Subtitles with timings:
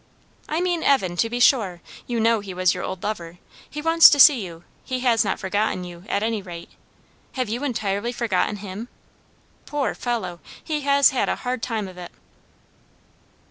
[0.49, 1.79] "I mean Evan, to be sure.
[2.07, 3.37] You know he was your old lover.
[3.69, 4.63] He wants to see you.
[4.83, 6.69] He has not forgotten you, at any rate.
[7.33, 8.87] Have you entirely forgotten him?
[9.67, 10.39] Poor fellow!
[10.63, 12.11] he has had a hard time of it."